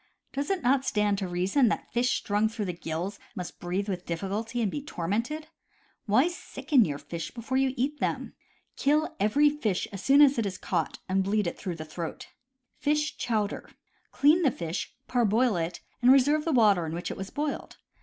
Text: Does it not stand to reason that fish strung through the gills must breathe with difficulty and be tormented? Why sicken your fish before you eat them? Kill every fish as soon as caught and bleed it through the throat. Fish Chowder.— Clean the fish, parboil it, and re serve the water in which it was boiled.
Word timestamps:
Does 0.33 0.49
it 0.49 0.63
not 0.63 0.83
stand 0.83 1.19
to 1.19 1.27
reason 1.27 1.67
that 1.67 1.91
fish 1.93 2.09
strung 2.17 2.49
through 2.49 2.65
the 2.65 2.73
gills 2.73 3.19
must 3.35 3.59
breathe 3.59 3.87
with 3.87 4.03
difficulty 4.07 4.59
and 4.59 4.71
be 4.71 4.81
tormented? 4.81 5.49
Why 6.07 6.27
sicken 6.27 6.85
your 6.85 6.97
fish 6.97 7.29
before 7.29 7.57
you 7.57 7.75
eat 7.77 7.99
them? 7.99 8.33
Kill 8.75 9.15
every 9.19 9.51
fish 9.51 9.87
as 9.93 10.01
soon 10.03 10.23
as 10.23 10.57
caught 10.57 10.97
and 11.07 11.23
bleed 11.23 11.45
it 11.45 11.55
through 11.55 11.75
the 11.75 11.85
throat. 11.85 12.29
Fish 12.79 13.15
Chowder.— 13.15 13.69
Clean 14.11 14.41
the 14.41 14.49
fish, 14.49 14.95
parboil 15.07 15.55
it, 15.55 15.81
and 16.01 16.11
re 16.11 16.17
serve 16.19 16.45
the 16.45 16.51
water 16.51 16.87
in 16.87 16.95
which 16.95 17.11
it 17.11 17.17
was 17.17 17.29
boiled. 17.29 17.77